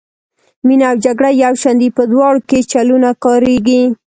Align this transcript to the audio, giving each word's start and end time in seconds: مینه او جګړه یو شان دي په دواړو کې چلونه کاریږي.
مینه 0.65 0.85
او 0.91 0.97
جګړه 1.05 1.29
یو 1.43 1.53
شان 1.61 1.75
دي 1.81 1.89
په 1.97 2.03
دواړو 2.11 2.39
کې 2.49 2.59
چلونه 2.71 3.09
کاریږي. 3.23 3.81